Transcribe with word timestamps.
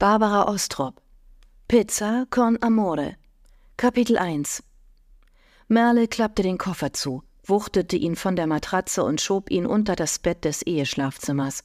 Barbara 0.00 0.48
Ostrop 0.48 0.98
Pizza 1.68 2.26
con 2.30 2.56
Amore 2.62 3.16
Kapitel 3.76 4.16
1 4.16 4.62
Merle 5.68 6.08
klappte 6.08 6.42
den 6.42 6.56
Koffer 6.56 6.94
zu, 6.94 7.22
wuchtete 7.44 7.98
ihn 7.98 8.16
von 8.16 8.34
der 8.34 8.46
Matratze 8.46 9.04
und 9.04 9.20
schob 9.20 9.50
ihn 9.50 9.66
unter 9.66 9.96
das 9.96 10.18
Bett 10.18 10.46
des 10.46 10.62
Eheschlafzimmers. 10.62 11.64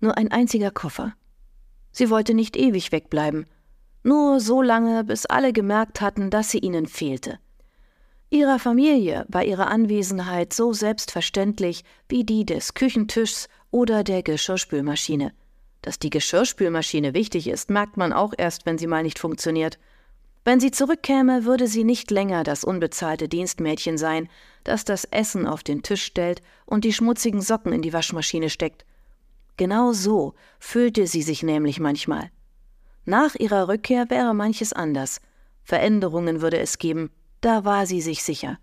Nur 0.00 0.18
ein 0.18 0.30
einziger 0.30 0.70
Koffer. 0.70 1.14
Sie 1.90 2.10
wollte 2.10 2.34
nicht 2.34 2.54
ewig 2.58 2.92
wegbleiben, 2.92 3.46
nur 4.02 4.40
so 4.40 4.60
lange, 4.60 5.02
bis 5.02 5.24
alle 5.24 5.54
gemerkt 5.54 6.02
hatten, 6.02 6.28
dass 6.28 6.50
sie 6.50 6.58
ihnen 6.58 6.84
fehlte. 6.84 7.38
Ihrer 8.28 8.58
Familie 8.58 9.24
war 9.28 9.42
ihre 9.42 9.68
Anwesenheit 9.68 10.52
so 10.52 10.74
selbstverständlich 10.74 11.82
wie 12.10 12.24
die 12.24 12.44
des 12.44 12.74
Küchentischs 12.74 13.48
oder 13.70 14.04
der 14.04 14.22
Geschirrspülmaschine. 14.22 15.32
Dass 15.84 15.98
die 15.98 16.08
Geschirrspülmaschine 16.08 17.12
wichtig 17.12 17.46
ist, 17.46 17.68
merkt 17.68 17.98
man 17.98 18.14
auch 18.14 18.32
erst, 18.38 18.64
wenn 18.64 18.78
sie 18.78 18.86
mal 18.86 19.02
nicht 19.02 19.18
funktioniert. 19.18 19.78
Wenn 20.42 20.58
sie 20.58 20.70
zurückkäme, 20.70 21.44
würde 21.44 21.66
sie 21.66 21.84
nicht 21.84 22.10
länger 22.10 22.42
das 22.42 22.64
unbezahlte 22.64 23.28
Dienstmädchen 23.28 23.98
sein, 23.98 24.30
das 24.64 24.86
das 24.86 25.04
Essen 25.04 25.46
auf 25.46 25.62
den 25.62 25.82
Tisch 25.82 26.02
stellt 26.02 26.40
und 26.64 26.84
die 26.84 26.94
schmutzigen 26.94 27.42
Socken 27.42 27.74
in 27.74 27.82
die 27.82 27.92
Waschmaschine 27.92 28.48
steckt. 28.48 28.86
Genau 29.58 29.92
so 29.92 30.32
fühlte 30.58 31.06
sie 31.06 31.20
sich 31.20 31.42
nämlich 31.42 31.80
manchmal. 31.80 32.30
Nach 33.04 33.34
ihrer 33.34 33.68
Rückkehr 33.68 34.08
wäre 34.08 34.34
manches 34.34 34.72
anders. 34.72 35.20
Veränderungen 35.64 36.40
würde 36.40 36.60
es 36.60 36.78
geben, 36.78 37.10
da 37.42 37.66
war 37.66 37.84
sie 37.84 38.00
sich 38.00 38.22
sicher. 38.22 38.58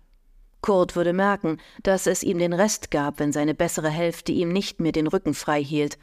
Kurt 0.60 0.96
würde 0.96 1.12
merken, 1.12 1.58
dass 1.84 2.08
es 2.08 2.24
ihm 2.24 2.38
den 2.38 2.52
Rest 2.52 2.90
gab, 2.90 3.20
wenn 3.20 3.30
seine 3.30 3.54
bessere 3.54 3.90
Hälfte 3.90 4.32
ihm 4.32 4.52
nicht 4.52 4.80
mehr 4.80 4.92
den 4.92 5.06
Rücken 5.06 5.34
frei 5.34 5.62
hielt, 5.62 5.98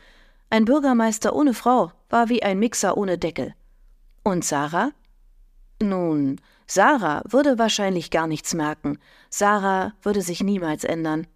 ein 0.49 0.66
Bürgermeister 0.66 1.35
ohne 1.35 1.53
Frau 1.53 1.91
war 2.09 2.30
wie 2.30 2.44
ein 2.44 2.59
Mixer 2.59 2.98
ohne 2.98 3.17
Deckel. 3.17 3.53
Und 4.23 4.44
Sarah? 4.44 4.91
Nun, 5.81 6.41
Sarah 6.68 7.24
würde 7.27 7.57
wahrscheinlich 7.57 8.12
gar 8.12 8.27
nichts 8.27 8.54
merken. 8.54 8.98
Sarah 9.29 9.93
würde 10.01 10.21
sich 10.21 10.43
niemals 10.43 10.84
ändern. 10.84 11.27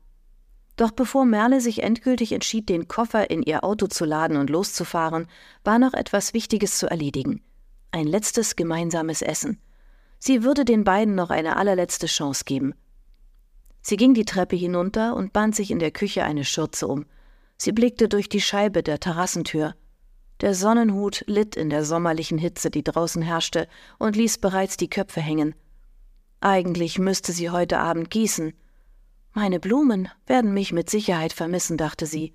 Doch 0.75 0.91
bevor 0.91 1.25
Merle 1.25 1.61
sich 1.61 1.83
endgültig 1.83 2.31
entschied, 2.31 2.67
den 2.69 2.87
Koffer 2.87 3.29
in 3.29 3.43
ihr 3.43 3.63
Auto 3.63 3.87
zu 3.87 4.05
laden 4.05 4.37
und 4.37 4.49
loszufahren, 4.49 5.27
war 5.63 5.77
noch 5.77 5.93
etwas 5.93 6.33
Wichtiges 6.33 6.77
zu 6.77 6.89
erledigen. 6.89 7.41
Ein 7.91 8.07
letztes 8.07 8.55
gemeinsames 8.55 9.21
Essen. 9.21 9.61
Sie 10.17 10.43
würde 10.43 10.65
den 10.65 10.83
beiden 10.83 11.15
noch 11.15 11.29
eine 11.29 11.57
allerletzte 11.57 12.07
Chance 12.07 12.43
geben. 12.45 12.73
Sie 13.81 13.97
ging 13.97 14.13
die 14.13 14.25
Treppe 14.25 14.55
hinunter 14.55 15.15
und 15.15 15.33
band 15.33 15.55
sich 15.55 15.69
in 15.69 15.79
der 15.79 15.91
Küche 15.91 16.23
eine 16.23 16.45
Schürze 16.45 16.87
um. 16.87 17.05
Sie 17.57 17.71
blickte 17.71 18.09
durch 18.09 18.29
die 18.29 18.41
Scheibe 18.41 18.83
der 18.83 18.99
Terrassentür. 18.99 19.75
Der 20.41 20.53
Sonnenhut 20.55 21.23
litt 21.27 21.55
in 21.55 21.69
der 21.69 21.85
sommerlichen 21.85 22.37
Hitze, 22.37 22.69
die 22.69 22.83
draußen 22.83 23.21
herrschte, 23.21 23.67
und 23.99 24.15
ließ 24.15 24.39
bereits 24.39 24.77
die 24.77 24.89
Köpfe 24.89 25.21
hängen. 25.21 25.55
Eigentlich 26.41 26.99
müsste 26.99 27.31
sie 27.31 27.49
heute 27.49 27.79
Abend 27.79 28.09
gießen. 28.09 28.53
Meine 29.31 29.59
Blumen 29.59 30.09
werden 30.27 30.53
mich 30.53 30.73
mit 30.73 30.89
Sicherheit 30.89 31.31
vermissen, 31.31 31.77
dachte 31.77 32.05
sie. 32.05 32.33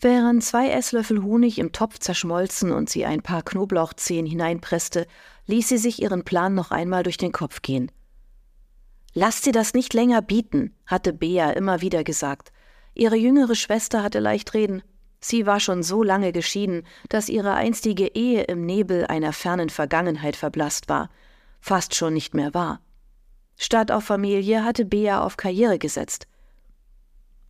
Während 0.00 0.44
zwei 0.44 0.70
Esslöffel 0.70 1.22
Honig 1.22 1.58
im 1.58 1.72
Topf 1.72 1.98
zerschmolzen 1.98 2.70
und 2.70 2.90
sie 2.90 3.06
ein 3.06 3.22
paar 3.22 3.42
Knoblauchzehen 3.42 4.26
hineinpresste, 4.26 5.06
ließ 5.46 5.68
sie 5.68 5.78
sich 5.78 6.02
ihren 6.02 6.24
Plan 6.24 6.54
noch 6.54 6.70
einmal 6.70 7.02
durch 7.02 7.16
den 7.16 7.32
Kopf 7.32 7.62
gehen. 7.62 7.90
Lass 9.14 9.40
dir 9.40 9.52
das 9.52 9.72
nicht 9.72 9.94
länger 9.94 10.20
bieten, 10.20 10.74
hatte 10.84 11.14
Bea 11.14 11.50
immer 11.50 11.80
wieder 11.80 12.04
gesagt. 12.04 12.52
Ihre 12.96 13.16
jüngere 13.16 13.54
Schwester 13.54 14.02
hatte 14.02 14.20
leicht 14.20 14.54
reden. 14.54 14.82
Sie 15.20 15.44
war 15.44 15.60
schon 15.60 15.82
so 15.82 16.02
lange 16.02 16.32
geschieden, 16.32 16.82
dass 17.10 17.28
ihre 17.28 17.52
einstige 17.52 18.06
Ehe 18.14 18.44
im 18.44 18.64
Nebel 18.64 19.06
einer 19.06 19.34
fernen 19.34 19.68
Vergangenheit 19.68 20.34
verblasst 20.34 20.88
war, 20.88 21.10
fast 21.60 21.94
schon 21.94 22.14
nicht 22.14 22.34
mehr 22.34 22.54
war. 22.54 22.80
Statt 23.58 23.92
auf 23.92 24.04
Familie 24.04 24.64
hatte 24.64 24.86
Bea 24.86 25.22
auf 25.22 25.36
Karriere 25.36 25.78
gesetzt. 25.78 26.26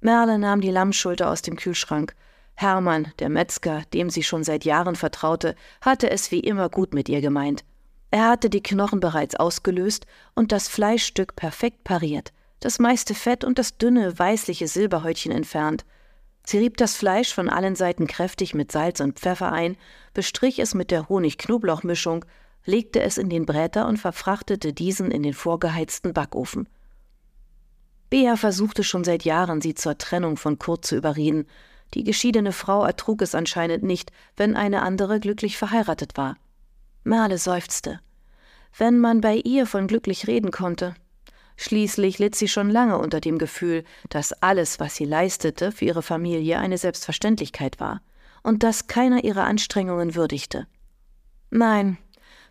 Merle 0.01 0.37
nahm 0.41 0.61
die 0.61 0.73
Lammschulter 0.73 1.31
aus 1.31 1.43
dem 1.43 1.55
Kühlschrank. 1.55 2.17
Hermann, 2.55 3.13
der 3.21 3.29
Metzger, 3.29 3.83
dem 3.95 4.11
sie 4.11 4.25
schon 4.25 4.43
seit 4.43 4.65
Jahren 4.65 4.97
vertraute, 4.97 5.55
hatte 5.81 6.11
es 6.11 6.33
wie 6.33 6.41
immer 6.41 6.69
gut 6.71 6.93
mit 6.93 7.09
ihr 7.09 7.21
gemeint. 7.21 7.65
Er 8.11 8.31
hatte 8.31 8.51
die 8.51 8.63
Knochen 8.65 8.99
bereits 8.99 9.37
ausgelöst 9.37 10.07
und 10.35 10.51
das 10.51 10.67
Fleischstück 10.67 11.37
perfekt 11.37 11.85
pariert 11.85 12.33
das 12.67 12.81
meiste 12.81 13.15
Fett 13.15 13.45
und 13.45 13.61
das 13.61 13.79
dünne, 13.79 14.19
weißliche 14.19 14.67
Silberhäutchen 14.67 15.31
entfernt. 15.31 15.85
Sie 16.45 16.59
rieb 16.59 16.77
das 16.79 16.97
Fleisch 16.97 17.33
von 17.33 17.49
allen 17.49 17.77
Seiten 17.77 18.09
kräftig 18.09 18.55
mit 18.55 18.73
Salz 18.73 18.99
und 18.99 19.21
Pfeffer 19.21 19.53
ein, 19.53 19.77
bestrich 20.15 20.59
es 20.59 20.75
mit 20.75 20.91
der 20.91 21.09
Honig-Knoblauch-Mischung, 21.09 22.25
legte 22.65 23.01
es 23.03 23.19
in 23.19 23.31
den 23.31 23.47
Bräter 23.47 23.87
und 23.87 23.99
verfrachtete 23.99 24.73
diesen 24.73 25.13
in 25.13 25.23
den 25.23 25.33
vorgeheizten 25.33 26.13
Backofen. 26.13 26.69
Bea 28.11 28.35
versuchte 28.35 28.83
schon 28.83 29.05
seit 29.05 29.25
Jahren, 29.25 29.61
sie 29.61 29.77
zur 29.77 29.97
Trennung 29.97 30.37
von 30.37 30.59
Kurt 30.59 30.85
zu 30.85 30.97
überreden. 30.97 31.47
Die 31.95 32.03
geschiedene 32.03 32.51
Frau 32.51 32.85
ertrug 32.85 33.23
es 33.23 33.37
anscheinend 33.37 33.85
nicht, 33.85 34.11
wenn 34.37 34.57
eine 34.57 34.83
andere 34.83 35.21
glücklich 35.21 35.57
verheiratet 35.57 36.17
war. 36.17 36.37
Merle 37.05 37.39
seufzte. 37.39 38.01
Wenn 38.77 38.99
man 38.99 39.21
bei 39.21 39.37
ihr 39.37 39.67
von 39.67 39.87
glücklich 39.87 40.27
reden 40.27 40.51
konnte, 40.51 40.97
Schließlich 41.57 42.19
litt 42.19 42.35
sie 42.35 42.49
schon 42.49 42.71
lange 42.71 42.99
unter 42.99 43.21
dem 43.21 43.39
Gefühl, 43.39 43.85
dass 44.11 44.33
alles, 44.43 44.79
was 44.79 44.95
sie 44.97 45.07
leistete, 45.07 45.73
für 45.73 45.87
ihre 45.87 46.03
Familie 46.03 46.59
eine 46.59 46.79
Selbstverständlichkeit 46.79 47.81
war 47.81 48.03
und 48.43 48.63
dass 48.63 48.87
keiner 48.87 49.25
ihrer 49.25 49.45
Anstrengungen 49.45 50.15
würdigte. 50.15 50.67
Nein, 51.51 51.99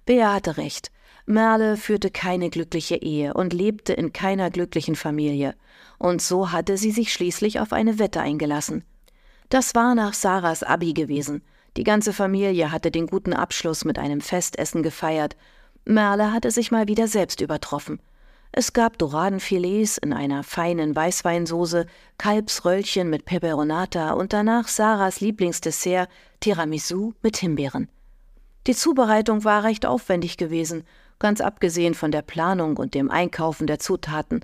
Bea 0.05 0.33
hatte 0.33 0.57
recht. 0.57 0.91
Merle 1.25 1.77
führte 1.77 2.11
keine 2.11 2.49
glückliche 2.49 2.97
Ehe 2.97 3.33
und 3.33 3.53
lebte 3.53 3.93
in 3.93 4.13
keiner 4.13 4.51
glücklichen 4.51 4.95
Familie, 4.95 5.55
und 5.97 6.21
so 6.21 6.51
hatte 6.51 6.77
sie 6.77 6.91
sich 6.91 7.11
schließlich 7.11 7.59
auf 7.59 7.73
eine 7.73 7.97
Wette 7.97 8.21
eingelassen. 8.21 8.83
Das 9.49 9.73
war 9.73 9.95
nach 9.95 10.13
Sarahs 10.13 10.61
Abi 10.61 10.93
gewesen. 10.93 11.41
Die 11.77 11.83
ganze 11.83 12.13
Familie 12.13 12.71
hatte 12.71 12.91
den 12.91 13.07
guten 13.07 13.33
Abschluss 13.33 13.85
mit 13.85 13.97
einem 13.97 14.21
Festessen 14.21 14.83
gefeiert. 14.83 15.35
Merle 15.83 16.31
hatte 16.31 16.51
sich 16.51 16.71
mal 16.71 16.87
wieder 16.87 17.07
selbst 17.07 17.41
übertroffen. 17.41 17.99
Es 18.51 18.73
gab 18.73 18.97
Doradenfilets 18.97 19.97
in 19.97 20.13
einer 20.13 20.43
feinen 20.43 20.95
Weißweinsoße, 20.95 21.87
Kalbsröllchen 22.17 23.09
mit 23.09 23.25
Peperonata 23.25 24.11
und 24.11 24.31
danach 24.31 24.67
Sarahs 24.67 25.19
Lieblingsdessert 25.19 26.09
Tiramisu 26.39 27.13
mit 27.21 27.37
Himbeeren. 27.37 27.89
Die 28.67 28.75
Zubereitung 28.75 29.43
war 29.43 29.63
recht 29.63 29.85
aufwendig 29.85 30.37
gewesen, 30.37 30.85
ganz 31.19 31.41
abgesehen 31.41 31.93
von 31.93 32.11
der 32.11 32.21
Planung 32.21 32.77
und 32.77 32.93
dem 32.93 33.11
Einkaufen 33.11 33.67
der 33.67 33.79
Zutaten. 33.79 34.41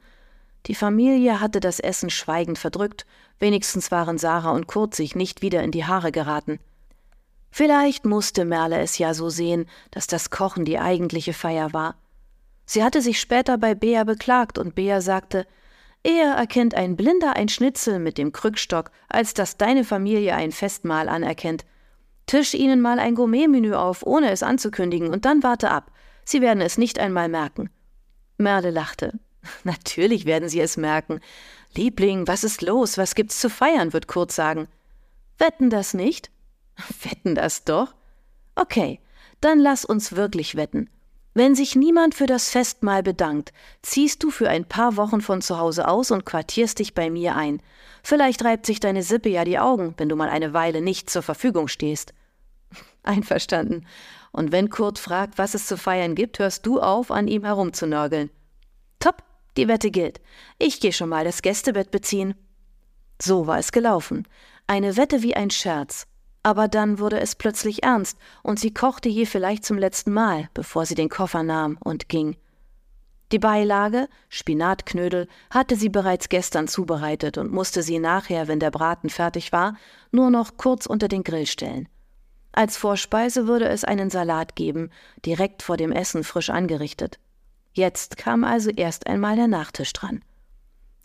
Die 0.67 0.75
Familie 0.75 1.39
hatte 1.39 1.59
das 1.59 1.79
Essen 1.79 2.09
schweigend 2.09 2.59
verdrückt, 2.59 3.05
wenigstens 3.39 3.91
waren 3.91 4.17
Sarah 4.17 4.51
und 4.51 4.67
Kurt 4.67 4.93
sich 4.93 5.15
nicht 5.15 5.41
wieder 5.41 5.63
in 5.63 5.71
die 5.71 5.85
Haare 5.85 6.11
geraten. 6.11 6.59
Vielleicht 7.49 8.05
musste 8.05 8.45
Merle 8.45 8.79
es 8.79 8.97
ja 8.97 9.13
so 9.13 9.29
sehen, 9.29 9.67
dass 9.89 10.07
das 10.07 10.29
Kochen 10.29 10.63
die 10.63 10.79
eigentliche 10.79 11.33
Feier 11.33 11.73
war. 11.73 11.95
Sie 12.71 12.85
hatte 12.85 13.01
sich 13.01 13.19
später 13.19 13.57
bei 13.57 13.75
Bea 13.75 14.05
beklagt 14.05 14.57
und 14.57 14.75
Bea 14.75 15.01
sagte, 15.01 15.45
Eher 16.03 16.35
erkennt 16.35 16.73
ein 16.73 16.95
Blinder 16.95 17.35
ein 17.35 17.49
Schnitzel 17.49 17.99
mit 17.99 18.17
dem 18.17 18.31
Krückstock, 18.31 18.91
als 19.09 19.33
dass 19.33 19.57
deine 19.57 19.83
Familie 19.83 20.35
ein 20.35 20.53
Festmahl 20.53 21.09
anerkennt. 21.09 21.65
Tisch 22.27 22.53
ihnen 22.53 22.79
mal 22.79 22.97
ein 22.97 23.15
Gourmetmenü 23.15 23.73
auf, 23.73 24.03
ohne 24.05 24.31
es 24.31 24.41
anzukündigen, 24.41 25.09
und 25.09 25.25
dann 25.25 25.43
warte 25.43 25.69
ab. 25.69 25.91
Sie 26.23 26.39
werden 26.39 26.61
es 26.61 26.77
nicht 26.77 26.97
einmal 26.97 27.27
merken. 27.27 27.69
Merle 28.37 28.71
lachte. 28.71 29.19
Natürlich 29.65 30.23
werden 30.23 30.47
sie 30.47 30.61
es 30.61 30.77
merken. 30.77 31.19
Liebling, 31.75 32.25
was 32.25 32.45
ist 32.45 32.61
los? 32.61 32.97
Was 32.97 33.15
gibt's 33.15 33.41
zu 33.41 33.49
feiern? 33.49 33.91
wird 33.91 34.07
Kurt 34.07 34.31
sagen. 34.31 34.69
Wetten 35.39 35.69
das 35.69 35.93
nicht? 35.93 36.31
Wetten 37.03 37.35
das 37.35 37.65
doch? 37.65 37.93
Okay, 38.55 39.01
dann 39.41 39.59
lass 39.59 39.83
uns 39.83 40.15
wirklich 40.15 40.55
wetten. 40.55 40.89
Wenn 41.33 41.55
sich 41.55 41.77
niemand 41.77 42.13
für 42.13 42.25
das 42.25 42.49
Festmahl 42.49 43.03
bedankt, 43.03 43.53
ziehst 43.81 44.21
du 44.21 44.31
für 44.31 44.49
ein 44.49 44.65
paar 44.65 44.97
Wochen 44.97 45.21
von 45.21 45.41
zu 45.41 45.57
Hause 45.57 45.87
aus 45.87 46.11
und 46.11 46.25
quartierst 46.25 46.79
dich 46.79 46.93
bei 46.93 47.09
mir 47.09 47.35
ein. 47.35 47.61
Vielleicht 48.03 48.43
reibt 48.43 48.65
sich 48.65 48.81
deine 48.81 49.01
Sippe 49.01 49.29
ja 49.29 49.45
die 49.45 49.59
Augen, 49.59 49.93
wenn 49.97 50.09
du 50.09 50.17
mal 50.17 50.29
eine 50.29 50.53
Weile 50.53 50.81
nicht 50.81 51.09
zur 51.09 51.21
Verfügung 51.21 51.69
stehst. 51.69 52.13
Einverstanden. 53.03 53.85
Und 54.33 54.51
wenn 54.51 54.69
Kurt 54.69 54.99
fragt, 54.99 55.37
was 55.37 55.53
es 55.53 55.67
zu 55.67 55.77
feiern 55.77 56.15
gibt, 56.15 56.39
hörst 56.39 56.65
du 56.65 56.81
auf, 56.81 57.11
an 57.11 57.27
ihm 57.27 57.45
herumzunörgeln. 57.45 58.29
Top, 58.99 59.23
die 59.55 59.67
Wette 59.67 59.89
gilt. 59.89 60.19
Ich 60.59 60.81
gehe 60.81 60.93
schon 60.93 61.09
mal 61.09 61.23
das 61.23 61.41
Gästebett 61.41 61.91
beziehen. 61.91 62.35
So 63.21 63.47
war 63.47 63.57
es 63.57 63.71
gelaufen. 63.71 64.27
Eine 64.67 64.97
Wette 64.97 65.21
wie 65.21 65.35
ein 65.35 65.49
Scherz. 65.49 66.07
Aber 66.43 66.67
dann 66.67 66.99
wurde 66.99 67.19
es 67.19 67.35
plötzlich 67.35 67.83
ernst, 67.83 68.17
und 68.41 68.59
sie 68.59 68.73
kochte 68.73 69.09
hier 69.09 69.27
vielleicht 69.27 69.63
zum 69.63 69.77
letzten 69.77 70.11
Mal, 70.11 70.49
bevor 70.53 70.85
sie 70.85 70.95
den 70.95 71.09
Koffer 71.09 71.43
nahm 71.43 71.77
und 71.79 72.09
ging. 72.09 72.35
Die 73.31 73.39
Beilage, 73.39 74.09
Spinatknödel, 74.27 75.27
hatte 75.49 75.77
sie 75.77 75.89
bereits 75.89 76.27
gestern 76.27 76.67
zubereitet 76.67 77.37
und 77.37 77.51
musste 77.51 77.81
sie 77.81 77.97
nachher, 77.97 78.47
wenn 78.47 78.59
der 78.59 78.71
Braten 78.71 79.09
fertig 79.09 79.53
war, 79.53 79.77
nur 80.11 80.29
noch 80.29 80.57
kurz 80.57 80.85
unter 80.85 81.07
den 81.07 81.23
Grill 81.23 81.45
stellen. 81.45 81.87
Als 82.51 82.75
Vorspeise 82.75 83.47
würde 83.47 83.69
es 83.69 83.85
einen 83.85 84.09
Salat 84.09 84.55
geben, 84.55 84.89
direkt 85.25 85.63
vor 85.63 85.77
dem 85.77 85.93
Essen 85.93 86.25
frisch 86.25 86.49
angerichtet. 86.49 87.19
Jetzt 87.73 88.17
kam 88.17 88.43
also 88.43 88.69
erst 88.69 89.07
einmal 89.07 89.37
der 89.37 89.47
Nachtisch 89.47 89.93
dran. 89.93 90.21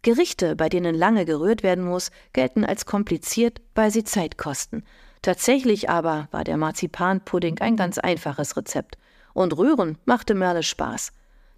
Gerichte, 0.02 0.56
bei 0.56 0.68
denen 0.68 0.94
lange 0.94 1.24
gerührt 1.24 1.62
werden 1.62 1.84
muss, 1.84 2.10
gelten 2.32 2.64
als 2.64 2.86
kompliziert, 2.86 3.60
weil 3.76 3.92
sie 3.92 4.02
Zeit 4.02 4.36
kosten. 4.36 4.82
Tatsächlich 5.26 5.90
aber 5.90 6.28
war 6.30 6.44
der 6.44 6.56
Marzipanpudding 6.56 7.58
ein 7.58 7.74
ganz 7.74 7.98
einfaches 7.98 8.56
Rezept. 8.56 8.96
Und 9.34 9.58
Rühren 9.58 9.98
machte 10.04 10.36
Merle 10.36 10.62
Spaß. 10.62 11.10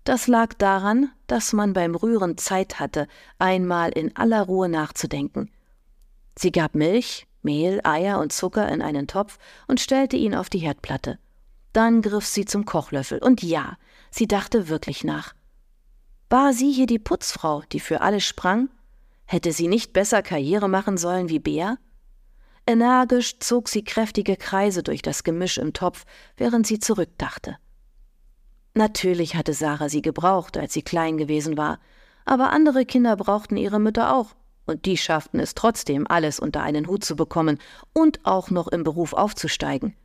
Das 0.04 0.26
lag 0.26 0.54
daran, 0.54 1.12
dass 1.26 1.52
man 1.52 1.74
beim 1.74 1.94
Rühren 1.94 2.38
Zeit 2.38 2.80
hatte, 2.80 3.06
einmal 3.38 3.90
in 3.90 4.16
aller 4.16 4.40
Ruhe 4.40 4.70
nachzudenken. 4.70 5.50
Sie 6.34 6.50
gab 6.50 6.74
Milch, 6.74 7.26
Mehl, 7.42 7.82
Eier 7.84 8.20
und 8.20 8.32
Zucker 8.32 8.66
in 8.72 8.80
einen 8.80 9.06
Topf 9.06 9.38
und 9.66 9.80
stellte 9.80 10.16
ihn 10.16 10.34
auf 10.34 10.48
die 10.48 10.60
Herdplatte. 10.60 11.18
Dann 11.74 12.00
griff 12.00 12.24
sie 12.24 12.46
zum 12.46 12.64
Kochlöffel, 12.64 13.18
und 13.18 13.42
ja, 13.42 13.76
sie 14.10 14.26
dachte 14.26 14.70
wirklich 14.70 15.04
nach. 15.04 15.34
War 16.30 16.54
sie 16.54 16.72
hier 16.72 16.86
die 16.86 16.98
Putzfrau, 16.98 17.64
die 17.70 17.80
für 17.80 18.00
alles 18.00 18.24
sprang? 18.24 18.70
Hätte 19.26 19.52
sie 19.52 19.68
nicht 19.68 19.92
besser 19.92 20.22
Karriere 20.22 20.70
machen 20.70 20.96
sollen 20.96 21.28
wie 21.28 21.38
Bea? 21.38 21.76
Energisch 22.68 23.38
zog 23.38 23.66
sie 23.70 23.82
kräftige 23.82 24.36
Kreise 24.36 24.82
durch 24.82 25.00
das 25.00 25.24
Gemisch 25.24 25.56
im 25.56 25.72
Topf, 25.72 26.04
während 26.36 26.66
sie 26.66 26.78
zurückdachte. 26.78 27.56
Natürlich 28.74 29.36
hatte 29.36 29.54
Sarah 29.54 29.88
sie 29.88 30.02
gebraucht, 30.02 30.58
als 30.58 30.74
sie 30.74 30.82
klein 30.82 31.16
gewesen 31.16 31.56
war, 31.56 31.80
aber 32.26 32.50
andere 32.50 32.84
Kinder 32.84 33.16
brauchten 33.16 33.56
ihre 33.56 33.80
Mütter 33.80 34.14
auch, 34.14 34.34
und 34.66 34.84
die 34.84 34.98
schafften 34.98 35.40
es 35.40 35.54
trotzdem, 35.54 36.06
alles 36.06 36.38
unter 36.38 36.62
einen 36.62 36.88
Hut 36.88 37.06
zu 37.06 37.16
bekommen 37.16 37.58
und 37.94 38.20
auch 38.26 38.50
noch 38.50 38.68
im 38.68 38.84
Beruf 38.84 39.14
aufzusteigen. 39.14 39.96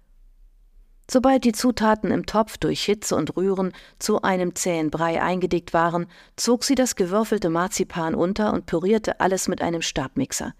Sobald 1.11 1.43
die 1.43 1.51
Zutaten 1.51 2.11
im 2.11 2.25
Topf 2.25 2.57
durch 2.57 2.85
Hitze 2.85 3.17
und 3.17 3.35
Rühren 3.35 3.73
zu 3.99 4.21
einem 4.21 4.55
zähen 4.55 4.89
Brei 4.89 5.21
eingedickt 5.21 5.73
waren, 5.73 6.07
zog 6.37 6.63
sie 6.63 6.75
das 6.75 6.95
gewürfelte 6.95 7.49
Marzipan 7.49 8.15
unter 8.15 8.53
und 8.53 8.67
pürierte 8.67 9.19
alles 9.19 9.49
mit 9.49 9.61
einem 9.61 9.81
Stabmixer. 9.81 10.53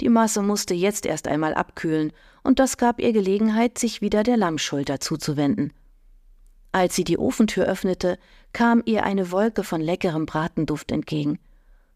Die 0.00 0.08
Masse 0.08 0.42
musste 0.42 0.74
jetzt 0.74 1.06
erst 1.06 1.26
einmal 1.26 1.54
abkühlen, 1.54 2.12
und 2.42 2.58
das 2.58 2.76
gab 2.76 3.00
ihr 3.00 3.12
Gelegenheit, 3.12 3.78
sich 3.78 4.00
wieder 4.00 4.22
der 4.22 4.36
Lammschulter 4.36 5.00
zuzuwenden. 5.00 5.72
Als 6.70 6.94
sie 6.94 7.04
die 7.04 7.18
Ofentür 7.18 7.66
öffnete, 7.66 8.18
kam 8.52 8.82
ihr 8.84 9.04
eine 9.04 9.30
Wolke 9.30 9.64
von 9.64 9.80
leckerem 9.80 10.26
Bratenduft 10.26 10.92
entgegen. 10.92 11.38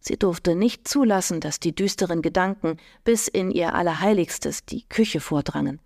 Sie 0.00 0.18
durfte 0.18 0.56
nicht 0.56 0.88
zulassen, 0.88 1.40
dass 1.40 1.60
die 1.60 1.74
düsteren 1.74 2.22
Gedanken 2.22 2.78
bis 3.04 3.28
in 3.28 3.50
ihr 3.50 3.74
Allerheiligstes, 3.74 4.64
die 4.64 4.82
Küche, 4.88 5.20
vordrangen. 5.20 5.80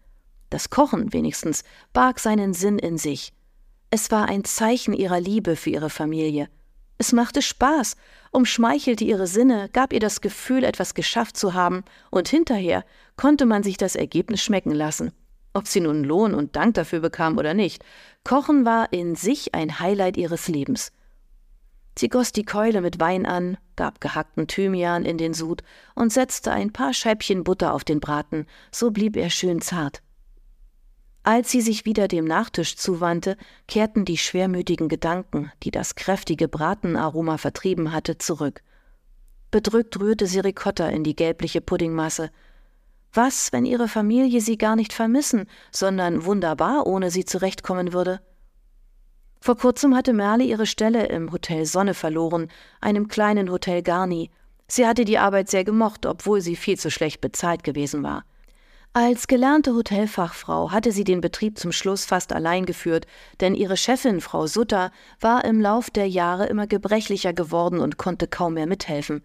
Das 0.48 0.70
Kochen 0.70 1.12
wenigstens 1.12 1.64
barg 1.92 2.18
seinen 2.18 2.54
Sinn 2.54 2.78
in 2.78 2.96
sich. 2.96 3.34
Es 3.90 4.10
war 4.10 4.28
ein 4.28 4.44
Zeichen 4.44 4.94
ihrer 4.94 5.20
Liebe 5.20 5.56
für 5.56 5.70
ihre 5.70 5.90
Familie. 5.90 6.48
Es 6.98 7.12
machte 7.12 7.42
Spaß, 7.42 7.96
umschmeichelte 8.30 9.04
ihre 9.04 9.26
Sinne, 9.26 9.68
gab 9.72 9.92
ihr 9.92 10.00
das 10.00 10.20
Gefühl, 10.20 10.64
etwas 10.64 10.94
geschafft 10.94 11.36
zu 11.36 11.54
haben, 11.54 11.84
und 12.10 12.28
hinterher 12.28 12.84
konnte 13.16 13.46
man 13.46 13.62
sich 13.62 13.76
das 13.76 13.96
Ergebnis 13.96 14.42
schmecken 14.42 14.72
lassen. 14.72 15.12
Ob 15.52 15.66
sie 15.66 15.80
nun 15.80 16.04
Lohn 16.04 16.34
und 16.34 16.56
Dank 16.56 16.74
dafür 16.74 17.00
bekam 17.00 17.38
oder 17.38 17.54
nicht, 17.54 17.84
Kochen 18.24 18.64
war 18.64 18.92
in 18.92 19.14
sich 19.14 19.54
ein 19.54 19.80
Highlight 19.80 20.16
ihres 20.16 20.48
Lebens. 20.48 20.92
Sie 21.98 22.10
goss 22.10 22.32
die 22.32 22.44
Keule 22.44 22.82
mit 22.82 23.00
Wein 23.00 23.24
an, 23.24 23.56
gab 23.74 24.02
gehackten 24.02 24.48
Thymian 24.48 25.06
in 25.06 25.16
den 25.16 25.32
Sud 25.32 25.62
und 25.94 26.12
setzte 26.12 26.52
ein 26.52 26.72
paar 26.72 26.92
Scheibchen 26.92 27.42
Butter 27.42 27.72
auf 27.72 27.84
den 27.84 28.00
Braten, 28.00 28.46
so 28.70 28.90
blieb 28.90 29.16
er 29.16 29.30
schön 29.30 29.62
zart. 29.62 30.02
Als 31.26 31.50
sie 31.50 31.60
sich 31.60 31.84
wieder 31.84 32.06
dem 32.06 32.24
Nachtisch 32.24 32.76
zuwandte, 32.76 33.36
kehrten 33.66 34.04
die 34.04 34.16
schwermütigen 34.16 34.88
Gedanken, 34.88 35.50
die 35.64 35.72
das 35.72 35.96
kräftige 35.96 36.46
Bratenaroma 36.46 37.36
vertrieben 37.36 37.90
hatte, 37.90 38.16
zurück. 38.16 38.62
Bedrückt 39.50 39.98
rührte 39.98 40.28
sie 40.28 40.38
Ricotta 40.38 40.88
in 40.88 41.02
die 41.02 41.16
gelbliche 41.16 41.60
Puddingmasse, 41.60 42.30
was, 43.12 43.52
wenn 43.52 43.66
ihre 43.66 43.88
Familie 43.88 44.40
sie 44.40 44.56
gar 44.56 44.76
nicht 44.76 44.92
vermissen, 44.92 45.48
sondern 45.72 46.24
wunderbar 46.26 46.86
ohne 46.86 47.10
sie 47.10 47.24
zurechtkommen 47.24 47.92
würde? 47.92 48.20
Vor 49.40 49.56
kurzem 49.56 49.96
hatte 49.96 50.12
Merle 50.12 50.44
ihre 50.44 50.66
Stelle 50.66 51.06
im 51.06 51.32
Hotel 51.32 51.66
Sonne 51.66 51.94
verloren, 51.94 52.52
einem 52.80 53.08
kleinen 53.08 53.50
Hotel 53.50 53.82
Garni. 53.82 54.30
Sie 54.68 54.86
hatte 54.86 55.04
die 55.04 55.18
Arbeit 55.18 55.50
sehr 55.50 55.64
gemocht, 55.64 56.06
obwohl 56.06 56.40
sie 56.40 56.54
viel 56.54 56.78
zu 56.78 56.88
schlecht 56.88 57.20
bezahlt 57.20 57.64
gewesen 57.64 58.04
war. 58.04 58.24
Als 58.98 59.26
gelernte 59.26 59.74
Hotelfachfrau 59.74 60.70
hatte 60.70 60.90
sie 60.90 61.04
den 61.04 61.20
Betrieb 61.20 61.58
zum 61.58 61.70
Schluss 61.70 62.06
fast 62.06 62.32
allein 62.32 62.64
geführt, 62.64 63.06
denn 63.42 63.54
ihre 63.54 63.76
Chefin, 63.76 64.22
Frau 64.22 64.46
Sutter, 64.46 64.90
war 65.20 65.44
im 65.44 65.60
Lauf 65.60 65.90
der 65.90 66.08
Jahre 66.08 66.46
immer 66.46 66.66
gebrechlicher 66.66 67.34
geworden 67.34 67.80
und 67.80 67.98
konnte 67.98 68.26
kaum 68.26 68.54
mehr 68.54 68.66
mithelfen. 68.66 69.22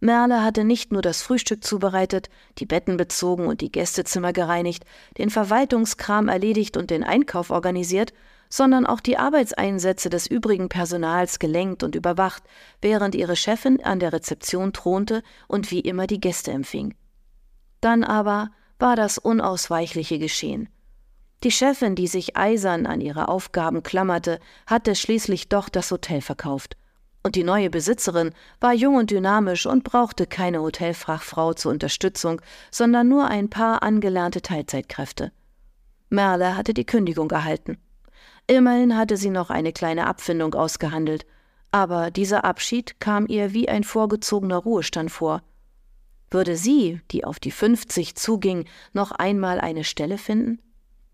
Merle 0.00 0.42
hatte 0.42 0.64
nicht 0.64 0.92
nur 0.92 1.02
das 1.02 1.20
Frühstück 1.20 1.62
zubereitet, 1.62 2.30
die 2.56 2.64
Betten 2.64 2.96
bezogen 2.96 3.48
und 3.48 3.60
die 3.60 3.70
Gästezimmer 3.70 4.32
gereinigt, 4.32 4.86
den 5.18 5.28
Verwaltungskram 5.28 6.28
erledigt 6.28 6.78
und 6.78 6.88
den 6.88 7.04
Einkauf 7.04 7.50
organisiert, 7.50 8.14
sondern 8.48 8.86
auch 8.86 9.00
die 9.00 9.18
Arbeitseinsätze 9.18 10.08
des 10.08 10.26
übrigen 10.26 10.70
Personals 10.70 11.38
gelenkt 11.38 11.82
und 11.82 11.96
überwacht, 11.96 12.44
während 12.80 13.14
ihre 13.14 13.36
Chefin 13.36 13.84
an 13.84 14.00
der 14.00 14.14
Rezeption 14.14 14.72
thronte 14.72 15.22
und 15.48 15.70
wie 15.70 15.80
immer 15.80 16.06
die 16.06 16.18
Gäste 16.18 16.50
empfing. 16.50 16.94
Dann 17.82 18.02
aber 18.02 18.48
war 18.78 18.96
das 18.96 19.18
Unausweichliche 19.18 20.18
geschehen. 20.18 20.68
Die 21.42 21.50
Chefin, 21.50 21.94
die 21.94 22.06
sich 22.06 22.36
eisern 22.36 22.86
an 22.86 23.00
ihre 23.00 23.28
Aufgaben 23.28 23.82
klammerte, 23.82 24.40
hatte 24.66 24.94
schließlich 24.94 25.48
doch 25.48 25.68
das 25.68 25.90
Hotel 25.90 26.20
verkauft 26.20 26.76
und 27.26 27.34
die 27.34 27.42
neue 27.42 27.70
Besitzerin 27.70 28.30
war 28.60 28.72
jung 28.72 28.94
und 28.94 29.10
dynamisch 29.10 29.66
und 29.66 29.82
brauchte 29.82 30.28
keine 30.28 30.62
Hotelfachfrau 30.62 31.54
zur 31.54 31.72
Unterstützung, 31.72 32.40
sondern 32.70 33.08
nur 33.08 33.26
ein 33.26 33.50
paar 33.50 33.82
angelernte 33.82 34.42
Teilzeitkräfte. 34.42 35.32
Merle 36.08 36.56
hatte 36.56 36.72
die 36.72 36.86
Kündigung 36.86 37.28
erhalten. 37.32 37.78
Immerhin 38.46 38.96
hatte 38.96 39.16
sie 39.16 39.30
noch 39.30 39.50
eine 39.50 39.72
kleine 39.72 40.06
Abfindung 40.06 40.54
ausgehandelt, 40.54 41.26
aber 41.72 42.12
dieser 42.12 42.44
Abschied 42.44 43.00
kam 43.00 43.26
ihr 43.26 43.52
wie 43.52 43.68
ein 43.68 43.82
vorgezogener 43.82 44.58
Ruhestand 44.58 45.10
vor. 45.10 45.42
Würde 46.36 46.58
sie, 46.58 47.00
die 47.12 47.24
auf 47.24 47.40
die 47.40 47.50
50 47.50 48.14
zuging, 48.14 48.66
noch 48.92 49.10
einmal 49.10 49.58
eine 49.58 49.84
Stelle 49.84 50.18
finden? 50.18 50.60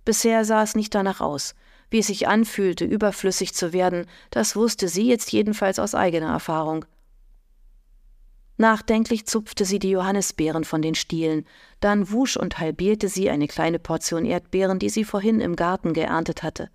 Bisher 0.05 0.45
sah 0.45 0.65
es 0.65 0.75
nicht 0.75 0.97
danach 0.97 1.21
aus. 1.21 1.55
Wie 1.91 2.01
es 2.01 2.09
sich 2.09 2.27
anfühlte, 2.27 2.85
überflüssig 2.85 3.55
zu 3.55 3.73
werden, 3.73 4.07
das 4.31 4.57
wusste 4.57 4.89
sie 4.89 5.07
jetzt 5.07 5.31
jedenfalls 5.31 5.79
aus 5.79 5.95
eigener 5.95 6.33
Erfahrung. 6.33 6.87
Nachdenklich 8.57 9.25
zupfte 9.27 9.65
sie 9.65 9.79
die 9.79 9.91
Johannisbeeren 9.91 10.65
von 10.65 10.83
den 10.83 10.97
Stielen, 10.97 11.47
dann 11.79 12.11
wusch 12.11 12.37
und 12.37 12.59
halbierte 12.59 13.07
sie 13.07 13.31
eine 13.31 13.47
kleine 13.47 13.79
Portion 13.79 14.25
Erdbeeren, 14.25 14.81
die 14.81 14.91
sie 14.91 15.05
vorhin 15.05 15.41
im 15.41 15.55
Garten 15.55 15.93
geerntet 15.93 16.43
hatte. 16.43 16.69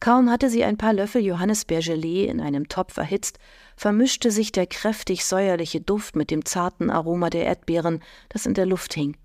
Kaum 0.00 0.30
hatte 0.30 0.48
sie 0.48 0.64
ein 0.64 0.78
paar 0.78 0.94
Löffel 0.94 1.22
Johannisbeergelee 1.22 2.24
in 2.24 2.40
einem 2.40 2.68
Topf 2.68 2.96
erhitzt, 2.96 3.38
vermischte 3.76 4.30
sich 4.30 4.50
der 4.50 4.66
kräftig 4.66 5.26
säuerliche 5.26 5.82
Duft 5.82 6.16
mit 6.16 6.30
dem 6.30 6.46
zarten 6.46 6.88
Aroma 6.88 7.28
der 7.28 7.44
Erdbeeren, 7.44 8.02
das 8.30 8.46
in 8.46 8.54
der 8.54 8.64
Luft 8.64 8.94
hing. 8.94 9.16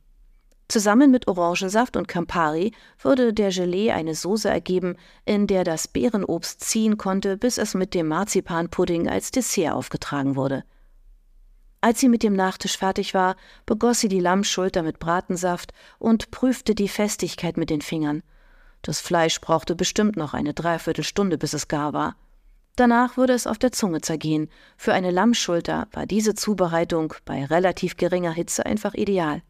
Zusammen 0.68 1.12
mit 1.12 1.28
Orangensaft 1.28 1.96
und 1.96 2.08
Campari 2.08 2.74
würde 3.00 3.34
der 3.34 3.52
Gelee 3.52 3.92
eine 3.92 4.16
Soße 4.16 4.50
ergeben, 4.50 4.98
in 5.24 5.48
der 5.48 5.64
das 5.64 5.88
Beerenobst 5.88 6.62
ziehen 6.62 6.98
konnte, 6.98 7.38
bis 7.38 7.58
es 7.58 7.74
mit 7.74 7.94
dem 7.94 8.08
Marzipanpudding 8.08 9.08
als 9.08 9.32
Dessert 9.32 9.74
aufgetragen 9.74 10.36
wurde. 10.36 10.64
Als 11.82 12.00
sie 12.00 12.10
mit 12.10 12.24
dem 12.24 12.34
Nachtisch 12.34 12.78
fertig 12.78 13.14
war, 13.14 13.36
begoss 13.68 14.00
sie 14.00 14.08
die 14.08 14.20
Lammschulter 14.20 14.82
mit 14.82 14.98
Bratensaft 14.98 15.72
und 16.00 16.32
prüfte 16.32 16.74
die 16.74 16.90
Festigkeit 16.90 17.58
mit 17.58 17.70
den 17.70 17.82
Fingern. 17.82 18.24
Das 18.86 19.02
Fleisch 19.02 19.42
brauchte 19.42 19.76
bestimmt 19.76 20.16
noch 20.16 20.36
eine 20.36 20.54
Dreiviertelstunde, 20.54 21.40
bis 21.40 21.54
es 21.54 21.68
gar 21.68 21.94
war. 21.94 22.16
Danach 22.76 23.18
würde 23.18 23.34
es 23.34 23.48
auf 23.48 23.58
der 23.58 23.72
Zunge 23.72 24.02
zergehen. 24.02 24.48
Für 24.78 24.94
eine 24.94 25.10
Lammschulter 25.10 25.88
war 25.92 26.06
diese 26.06 26.36
Zubereitung 26.36 27.16
bei 27.26 27.46
relativ 27.46 27.98
geringer 27.98 28.32
Hitze 28.32 28.64
einfach 28.64 28.94
ideal. 28.94 29.42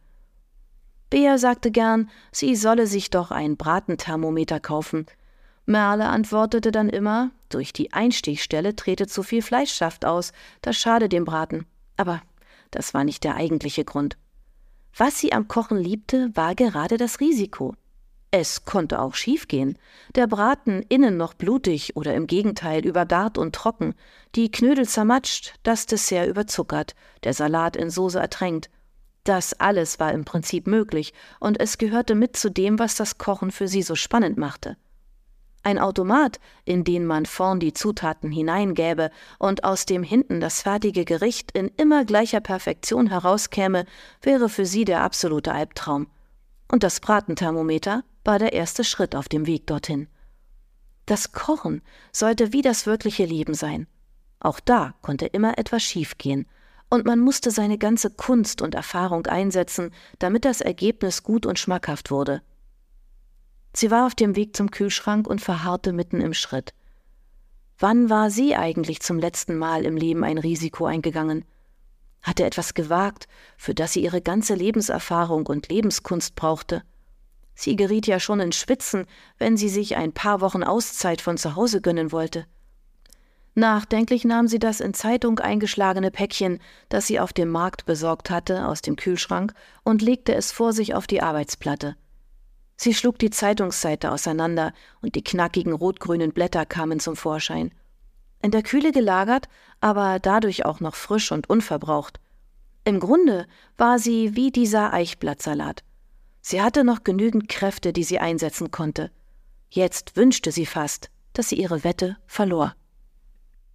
Bea 1.10 1.38
sagte 1.38 1.70
gern, 1.70 2.10
sie 2.32 2.56
solle 2.56 2.88
sich 2.88 3.10
doch 3.10 3.30
ein 3.30 3.58
Bratenthermometer 3.58 4.62
kaufen. 4.62 5.06
Merle 5.66 6.06
antwortete 6.08 6.72
dann 6.72 6.88
immer, 6.88 7.32
durch 7.50 7.74
die 7.74 7.92
Einstichstelle 7.92 8.78
trete 8.78 9.06
zu 9.06 9.22
viel 9.22 9.42
Fleischsaft 9.42 10.06
aus, 10.06 10.32
das 10.62 10.78
schade 10.78 11.10
dem 11.10 11.26
Braten. 11.26 11.66
Aber 11.98 12.22
das 12.72 12.94
war 12.94 13.04
nicht 13.04 13.26
der 13.26 13.36
eigentliche 13.36 13.84
Grund. 13.84 14.16
Was 14.96 15.20
sie 15.20 15.34
am 15.34 15.50
Kochen 15.50 15.78
liebte, 15.78 16.32
war 16.36 16.56
gerade 16.56 16.96
das 16.96 17.20
Risiko. 17.20 17.76
Es 18.38 18.66
konnte 18.66 19.00
auch 19.00 19.16
schiefgehen. 19.16 19.78
Der 20.14 20.28
Braten 20.28 20.84
innen 20.90 21.16
noch 21.16 21.36
blutig 21.36 21.96
oder 21.96 22.14
im 22.16 22.28
Gegenteil 22.28 22.86
übergart 22.86 23.38
und 23.38 23.56
trocken, 23.56 23.96
die 24.36 24.52
Knödel 24.52 24.86
zermatscht, 24.86 25.54
das 25.64 25.86
Dessert 25.86 26.28
überzuckert, 26.28 26.96
der 27.24 27.34
Salat 27.34 27.78
in 27.78 27.90
Soße 27.90 28.20
ertränkt 28.20 28.70
Das 29.24 29.54
alles 29.54 30.02
war 30.02 30.12
im 30.12 30.26
Prinzip 30.26 30.68
möglich, 30.68 31.14
und 31.40 31.62
es 31.62 31.78
gehörte 31.78 32.14
mit 32.14 32.36
zu 32.36 32.52
dem, 32.52 32.78
was 32.78 32.96
das 32.96 33.18
Kochen 33.18 33.52
für 33.52 33.70
sie 33.70 33.84
so 33.84 33.96
spannend 33.96 34.38
machte. 34.38 34.76
Ein 35.64 35.80
Automat, 35.80 36.42
in 36.66 36.84
den 36.84 37.06
man 37.06 37.26
vorn 37.26 37.62
die 37.62 37.72
Zutaten 37.72 38.34
hineingäbe 38.34 39.12
und 39.40 39.64
aus 39.64 39.86
dem 39.86 40.04
hinten 40.04 40.42
das 40.42 40.62
fertige 40.62 41.06
Gericht 41.06 41.52
in 41.54 41.70
immer 41.78 42.04
gleicher 42.04 42.42
Perfektion 42.42 43.08
herauskäme, 43.08 43.86
wäre 44.22 44.50
für 44.50 44.66
sie 44.66 44.84
der 44.84 45.04
absolute 45.04 45.54
Albtraum. 45.54 46.08
Und 46.70 46.84
das 46.84 47.00
Bratenthermometer 47.00 48.04
war 48.26 48.40
der 48.40 48.54
erste 48.54 48.84
Schritt 48.84 49.16
auf 49.16 49.30
dem 49.30 49.48
Weg 49.48 49.68
dorthin. 49.68 50.08
Das 51.06 51.32
Kochen 51.32 51.82
sollte 52.12 52.52
wie 52.52 52.62
das 52.62 52.86
wirkliche 52.86 53.26
Leben 53.26 53.54
sein. 53.54 53.88
Auch 54.40 54.60
da 54.60 54.96
konnte 55.02 55.28
immer 55.28 55.58
etwas 55.58 55.84
schiefgehen, 55.84 56.48
und 56.90 57.06
man 57.06 57.20
musste 57.20 57.52
seine 57.52 57.78
ganze 57.78 58.10
Kunst 58.10 58.62
und 58.62 58.76
Erfahrung 58.76 59.26
einsetzen, 59.26 59.92
damit 60.20 60.46
das 60.46 60.62
Ergebnis 60.62 61.24
gut 61.24 61.46
und 61.46 61.60
schmackhaft 61.60 62.12
wurde. 62.12 62.42
Sie 63.74 63.92
war 63.92 64.06
auf 64.06 64.16
dem 64.16 64.36
Weg 64.36 64.56
zum 64.56 64.72
Kühlschrank 64.72 65.28
und 65.28 65.42
verharrte 65.42 65.94
mitten 65.94 66.22
im 66.22 66.34
Schritt. 66.34 66.74
Wann 67.78 68.10
war 68.10 68.30
sie 68.30 68.56
eigentlich 68.56 69.02
zum 69.02 69.20
letzten 69.20 69.58
Mal 69.58 69.86
im 69.86 69.98
Leben 69.98 70.24
ein 70.24 70.38
Risiko 70.38 70.86
eingegangen? 70.86 71.44
Hatte 72.22 72.46
etwas 72.46 72.74
gewagt, 72.74 73.28
für 73.58 73.76
das 73.76 73.94
sie 73.94 74.04
ihre 74.04 74.22
ganze 74.22 74.56
Lebenserfahrung 74.56 75.46
und 75.48 75.68
Lebenskunst 75.68 76.36
brauchte? 76.36 76.84
Sie 77.56 77.76
geriet 77.76 78.06
ja 78.06 78.20
schon 78.20 78.42
in 78.42 78.52
Schwitzen, 78.52 79.06
wenn 79.38 79.58
sie 79.58 79.70
sich 79.70 79.96
ein 79.96 80.12
paar 80.12 80.42
Wochen 80.42 80.64
Auszeit 80.64 81.22
von 81.22 81.38
zu 81.38 81.56
Hause 81.56 81.82
gönnen 81.82 82.12
wollte. 82.12 82.46
Nachdenklich 83.58 84.26
nahm 84.26 84.50
sie 84.50 84.60
das 84.60 84.82
in 84.82 84.94
Zeitung 84.94 85.40
eingeschlagene 85.40 86.12
Päckchen, 86.12 86.60
das 86.90 87.08
sie 87.08 87.22
auf 87.22 87.32
dem 87.32 87.50
Markt 87.50 87.86
besorgt 87.86 88.30
hatte, 88.30 88.68
aus 88.68 88.82
dem 88.82 88.98
Kühlschrank 88.98 89.54
und 89.84 90.02
legte 90.02 90.36
es 90.36 90.52
vor 90.52 90.74
sich 90.74 90.94
auf 90.94 91.08
die 91.08 91.22
Arbeitsplatte. 91.22 91.96
Sie 92.76 92.94
schlug 92.94 93.18
die 93.18 93.30
Zeitungsseite 93.30 94.12
auseinander 94.12 94.74
und 95.02 95.16
die 95.16 95.24
knackigen 95.24 95.72
rotgrünen 95.72 96.34
Blätter 96.34 96.66
kamen 96.66 97.00
zum 97.00 97.16
Vorschein. 97.16 97.72
In 98.42 98.52
der 98.52 98.64
Kühle 98.64 98.92
gelagert, 98.92 99.48
aber 99.80 100.20
dadurch 100.20 100.66
auch 100.66 100.82
noch 100.82 100.96
frisch 100.96 101.32
und 101.32 101.50
unverbraucht. 101.50 102.20
Im 102.84 103.00
Grunde 103.00 103.48
war 103.78 103.98
sie 104.00 104.36
wie 104.36 104.52
dieser 104.52 104.92
Eichblattsalat. 104.92 105.84
Sie 106.48 106.62
hatte 106.62 106.84
noch 106.84 107.04
genügend 107.04 107.50
Kräfte, 107.50 107.92
die 107.92 108.04
sie 108.04 108.20
einsetzen 108.20 108.70
konnte. 108.70 109.10
Jetzt 109.72 110.16
wünschte 110.16 110.52
sie 110.52 110.68
fast, 110.68 111.10
dass 111.34 111.50
sie 111.50 111.56
ihre 111.56 111.84
Wette 111.84 112.18
verlor. 112.28 112.76